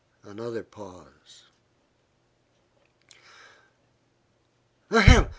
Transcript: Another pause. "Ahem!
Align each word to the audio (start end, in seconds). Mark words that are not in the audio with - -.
Another 0.25 0.63
pause. 0.63 1.43
"Ahem! 4.91 5.27